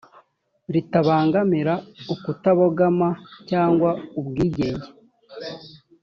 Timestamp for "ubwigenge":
4.19-4.89